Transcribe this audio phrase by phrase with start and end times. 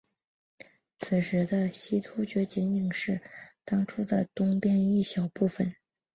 [0.97, 3.21] 此时的西突厥仅仅是
[3.63, 5.75] 当初的东边一小部分。